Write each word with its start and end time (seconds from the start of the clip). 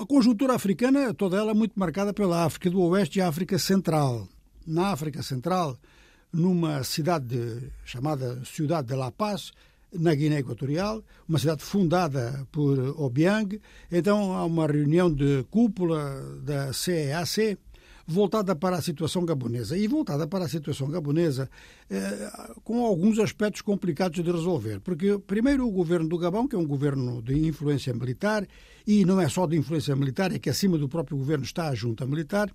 A 0.00 0.06
conjuntura 0.06 0.54
africana, 0.54 1.12
toda 1.12 1.36
ela 1.36 1.52
muito 1.52 1.72
marcada 1.76 2.14
pela 2.14 2.44
África 2.44 2.70
do 2.70 2.80
Oeste 2.82 3.18
e 3.18 3.22
a 3.22 3.26
África 3.26 3.58
Central. 3.58 4.28
Na 4.64 4.92
África 4.92 5.24
Central, 5.24 5.76
numa 6.32 6.84
cidade 6.84 7.72
chamada 7.84 8.40
Cidade 8.44 8.86
de 8.86 8.94
La 8.94 9.10
Paz, 9.10 9.50
na 9.92 10.14
Guiné 10.14 10.38
Equatorial, 10.38 11.02
uma 11.28 11.36
cidade 11.36 11.64
fundada 11.64 12.46
por 12.52 12.78
Obiang. 12.96 13.60
Então 13.90 14.34
há 14.34 14.44
uma 14.44 14.68
reunião 14.68 15.12
de 15.12 15.44
cúpula 15.50 16.22
da 16.44 16.72
CEAC 16.72 17.58
voltada 18.08 18.56
para 18.56 18.76
a 18.76 18.82
situação 18.82 19.22
gabonesa. 19.24 19.76
E 19.76 19.86
voltada 19.86 20.26
para 20.26 20.46
a 20.46 20.48
situação 20.48 20.88
gabonesa 20.88 21.50
eh, 21.90 22.30
com 22.64 22.84
alguns 22.84 23.18
aspectos 23.18 23.60
complicados 23.60 24.24
de 24.24 24.32
resolver. 24.32 24.80
Porque, 24.80 25.18
primeiro, 25.18 25.68
o 25.68 25.70
governo 25.70 26.08
do 26.08 26.16
Gabão, 26.16 26.48
que 26.48 26.56
é 26.56 26.58
um 26.58 26.66
governo 26.66 27.20
de 27.20 27.38
influência 27.46 27.92
militar, 27.92 28.48
e 28.86 29.04
não 29.04 29.20
é 29.20 29.28
só 29.28 29.46
de 29.46 29.58
influência 29.58 29.94
militar, 29.94 30.32
é 30.32 30.38
que 30.38 30.48
acima 30.48 30.78
do 30.78 30.88
próprio 30.88 31.18
governo 31.18 31.44
está 31.44 31.68
a 31.68 31.74
junta 31.74 32.06
militar, 32.06 32.50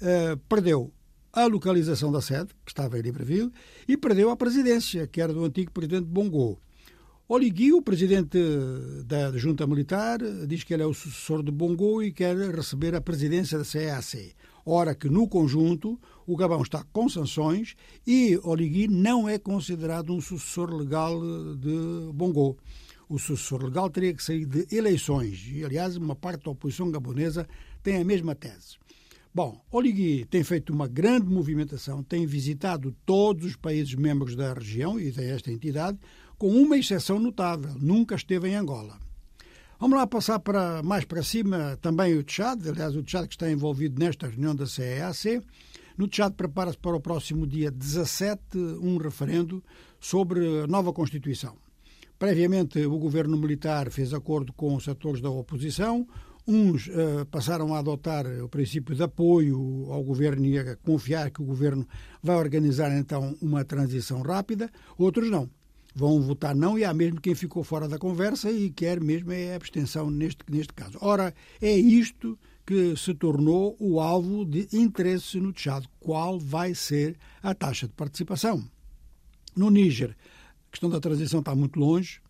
eh, 0.00 0.36
perdeu 0.48 0.90
a 1.30 1.44
localização 1.44 2.10
da 2.10 2.22
sede, 2.22 2.48
que 2.64 2.70
estava 2.70 2.98
em 2.98 3.02
Libreville, 3.02 3.52
e 3.86 3.98
perdeu 3.98 4.30
a 4.30 4.36
presidência, 4.36 5.06
que 5.06 5.20
era 5.20 5.34
do 5.34 5.44
antigo 5.44 5.70
presidente 5.70 6.06
Bongo. 6.06 6.58
Oligui, 7.28 7.72
o 7.72 7.82
presidente 7.82 8.38
da 9.04 9.36
junta 9.36 9.66
militar, 9.66 10.20
diz 10.46 10.62
que 10.62 10.72
ele 10.72 10.84
é 10.84 10.86
o 10.86 10.94
sucessor 10.94 11.42
de 11.42 11.50
Bongo 11.50 12.00
e 12.00 12.12
quer 12.12 12.36
receber 12.54 12.94
a 12.94 13.00
presidência 13.00 13.58
da 13.58 13.64
CEAC. 13.64 14.32
Ora 14.64 14.94
que, 14.94 15.08
no 15.08 15.26
conjunto, 15.26 15.98
o 16.24 16.36
Gabão 16.36 16.62
está 16.62 16.84
com 16.92 17.08
sanções 17.08 17.74
e 18.06 18.38
Oligui 18.44 18.86
não 18.86 19.28
é 19.28 19.40
considerado 19.40 20.12
um 20.12 20.20
sucessor 20.20 20.72
legal 20.72 21.20
de 21.56 22.12
Bongo. 22.14 22.58
O 23.08 23.18
sucessor 23.18 23.64
legal 23.64 23.90
teria 23.90 24.14
que 24.14 24.22
sair 24.22 24.46
de 24.46 24.64
eleições 24.70 25.48
e, 25.50 25.64
aliás, 25.64 25.96
uma 25.96 26.14
parte 26.14 26.44
da 26.44 26.52
oposição 26.52 26.92
gabonesa 26.92 27.44
tem 27.82 27.96
a 27.96 28.04
mesma 28.04 28.36
tese. 28.36 28.76
Bom, 29.36 29.60
Oligui 29.70 30.24
tem 30.24 30.42
feito 30.42 30.72
uma 30.72 30.88
grande 30.88 31.26
movimentação, 31.26 32.02
tem 32.02 32.24
visitado 32.24 32.96
todos 33.04 33.44
os 33.44 33.54
países 33.54 33.94
membros 33.94 34.34
da 34.34 34.54
região 34.54 34.98
e 34.98 35.10
desta 35.10 35.52
entidade, 35.52 35.98
com 36.38 36.48
uma 36.48 36.76
exceção 36.76 37.18
notável, 37.18 37.74
nunca 37.78 38.14
esteve 38.14 38.48
em 38.48 38.54
Angola. 38.54 38.98
Vamos 39.78 39.98
lá 39.98 40.06
passar 40.06 40.38
para 40.38 40.82
mais 40.82 41.04
para 41.04 41.22
cima 41.22 41.78
também 41.82 42.14
o 42.14 42.22
Tchad, 42.22 42.66
aliás, 42.66 42.96
o 42.96 43.02
Tchad 43.02 43.26
que 43.26 43.34
está 43.34 43.50
envolvido 43.50 43.98
nesta 43.98 44.26
reunião 44.26 44.54
da 44.54 44.66
CEAC. 44.66 45.42
No 45.98 46.08
Tchad 46.08 46.34
prepara-se 46.34 46.78
para 46.78 46.96
o 46.96 47.00
próximo 47.00 47.46
dia 47.46 47.70
17 47.70 48.40
um 48.80 48.96
referendo 48.96 49.62
sobre 50.00 50.62
a 50.62 50.66
nova 50.66 50.92
Constituição. 50.92 51.56
Previamente, 52.18 52.78
o 52.86 52.98
governo 52.98 53.36
militar 53.36 53.90
fez 53.90 54.14
acordo 54.14 54.52
com 54.52 54.74
os 54.74 54.84
setores 54.84 55.20
da 55.20 55.28
oposição, 55.28 56.06
Uns 56.48 56.86
uh, 56.86 57.26
passaram 57.28 57.74
a 57.74 57.80
adotar 57.80 58.24
o 58.40 58.48
princípio 58.48 58.94
de 58.94 59.02
apoio 59.02 59.88
ao 59.90 60.04
governo 60.04 60.46
e 60.46 60.56
a 60.56 60.76
confiar 60.76 61.28
que 61.32 61.42
o 61.42 61.44
governo 61.44 61.84
vai 62.22 62.36
organizar 62.36 62.96
então 62.96 63.36
uma 63.42 63.64
transição 63.64 64.22
rápida, 64.22 64.70
outros 64.96 65.28
não. 65.28 65.50
Vão 65.98 66.20
votar 66.20 66.54
não 66.54 66.78
e 66.78 66.84
há 66.84 66.92
mesmo 66.92 67.18
quem 67.18 67.34
ficou 67.34 67.64
fora 67.64 67.88
da 67.88 67.98
conversa 67.98 68.52
e 68.52 68.68
quer 68.68 69.00
mesmo 69.00 69.32
é 69.32 69.54
abstenção 69.54 70.10
neste, 70.10 70.44
neste 70.46 70.74
caso. 70.74 70.98
Ora, 71.00 71.34
é 71.58 71.74
isto 71.74 72.38
que 72.66 72.94
se 72.98 73.14
tornou 73.14 73.74
o 73.80 73.98
alvo 73.98 74.44
de 74.44 74.68
interesse 74.74 75.40
no 75.40 75.54
Tchad. 75.54 75.86
Qual 75.98 76.38
vai 76.38 76.74
ser 76.74 77.16
a 77.42 77.54
taxa 77.54 77.86
de 77.86 77.94
participação? 77.94 78.62
No 79.56 79.70
Níger, 79.70 80.14
a 80.68 80.70
questão 80.70 80.90
da 80.90 81.00
transição 81.00 81.40
está 81.40 81.54
muito 81.54 81.80
longe, 81.80 82.20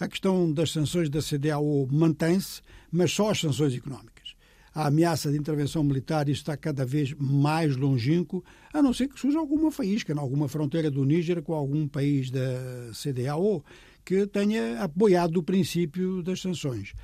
a 0.00 0.08
questão 0.08 0.50
das 0.50 0.70
sanções 0.70 1.10
da 1.10 1.20
CDAO 1.20 1.86
mantém-se, 1.92 2.62
mas 2.90 3.12
só 3.12 3.28
as 3.28 3.38
sanções 3.38 3.74
económicas. 3.74 4.34
A 4.74 4.86
ameaça 4.86 5.30
de 5.30 5.38
intervenção 5.38 5.82
militar 5.82 6.28
está 6.28 6.56
cada 6.56 6.86
vez 6.86 7.12
mais 7.14 7.76
longínquo, 7.76 8.44
a 8.72 8.80
não 8.80 8.92
ser 8.92 9.08
que 9.08 9.18
surja 9.18 9.38
alguma 9.38 9.70
faísca, 9.72 10.12
em 10.12 10.18
alguma 10.18 10.48
fronteira 10.48 10.90
do 10.90 11.04
Níger 11.04 11.42
com 11.42 11.54
algum 11.54 11.88
país 11.88 12.30
da 12.30 12.40
CDAO 12.92 13.64
que 14.04 14.26
tenha 14.26 14.80
apoiado 14.82 15.38
o 15.38 15.42
princípio 15.42 16.22
das 16.22 16.40
sanções. 16.40 16.94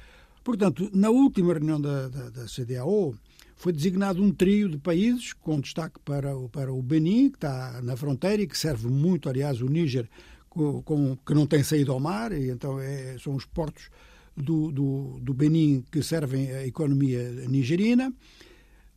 Portanto, 0.45 0.89
na 0.95 1.11
última 1.11 1.55
reunião 1.55 1.81
da, 1.81 2.09
da, 2.09 2.31
da 2.31 2.45
CDAO, 2.47 3.15
foi 3.57 3.73
designado 3.73 4.23
um 4.23 4.31
trio 4.31 4.69
de 4.69 4.79
países, 4.79 5.33
com 5.33 5.61
destaque 5.61 5.99
para, 6.05 6.37
para 6.53 6.73
o 6.73 6.81
Benin, 6.81 7.31
que 7.31 7.37
está 7.37 7.81
na 7.83 7.97
fronteira 7.97 8.43
e 8.43 8.47
que 8.47 8.57
serve 8.57 8.87
muito, 8.87 9.29
aliás, 9.29 9.61
o 9.61 9.67
Níger 9.67 10.09
com, 10.49 11.17
que 11.27 11.35
não 11.35 11.47
tem 11.47 11.63
saído 11.63 11.93
ao 11.93 12.01
mar, 12.01 12.33
e 12.33 12.49
então 12.51 12.79
é, 12.81 13.17
são 13.19 13.35
os 13.35 13.45
portos 13.45 13.91
do, 14.37 14.71
do, 14.71 15.19
do 15.21 15.35
Benin 15.35 15.83
que 15.91 16.03
servem 16.03 16.51
a 16.51 16.67
economia 16.67 17.31
nigerina. 17.49 18.13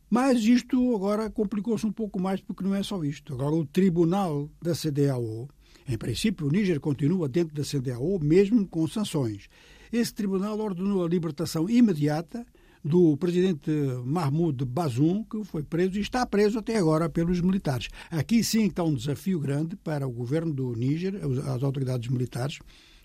Mas 0.08 0.42
isto 0.42 0.94
agora 0.94 1.30
complicou-se 1.30 1.86
um 1.86 1.92
pouco 1.92 2.20
mais 2.20 2.40
porque 2.40 2.64
não 2.64 2.74
é 2.74 2.82
só 2.82 3.02
isto. 3.04 3.32
Agora 3.32 3.54
o 3.54 3.64
tribunal 3.64 4.50
da 4.60 4.74
CDAO, 4.74 5.48
em 5.88 5.96
princípio 5.96 6.48
o 6.48 6.50
Níger 6.50 6.80
continua 6.80 7.28
dentro 7.28 7.54
da 7.54 7.62
CDAO 7.62 8.18
mesmo 8.20 8.66
com 8.66 8.86
sanções. 8.88 9.48
Esse 9.92 10.12
tribunal 10.12 10.58
ordenou 10.58 11.04
a 11.04 11.08
libertação 11.08 11.70
imediata 11.70 12.44
do 12.82 13.16
presidente 13.18 13.70
Mahmoud 14.04 14.64
Bazoum, 14.64 15.22
que 15.24 15.44
foi 15.44 15.62
preso 15.62 15.98
e 15.98 16.00
está 16.00 16.24
preso 16.24 16.58
até 16.58 16.76
agora 16.76 17.08
pelos 17.08 17.40
militares. 17.40 17.88
Aqui 18.10 18.42
sim 18.42 18.66
está 18.66 18.82
um 18.82 18.94
desafio 18.94 19.38
grande 19.38 19.76
para 19.76 20.08
o 20.08 20.10
governo 20.10 20.52
do 20.52 20.72
Níger, 20.74 21.20
as 21.54 21.62
autoridades 21.62 22.08
militares, 22.08 22.58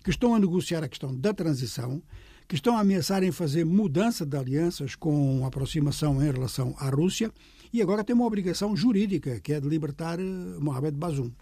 que 0.06 0.12
estão 0.12 0.36
a 0.36 0.40
negociar 0.40 0.84
a 0.84 0.88
questão 0.88 1.16
da 1.16 1.34
transição, 1.34 2.00
que 2.48 2.54
estão 2.54 2.78
a 2.78 2.82
ameaçar 2.82 3.24
em 3.24 3.32
fazer 3.32 3.66
mudança 3.66 4.24
de 4.24 4.38
alianças 4.38 4.94
com 4.94 5.44
aproximação 5.44 6.24
em 6.24 6.32
relação 6.32 6.76
à 6.78 6.92
Rússia 6.92 7.32
e 7.74 7.82
agora 7.82 8.04
tem 8.04 8.16
uma 8.16 8.28
obrigação 8.28 8.76
jurídica, 8.76 9.40
que 9.40 9.52
é 9.52 9.60
de 9.60 9.68
libertar 9.68 10.20
eh, 10.20 10.24
Mohamed 10.60 10.96
Bazoum. 10.96 11.32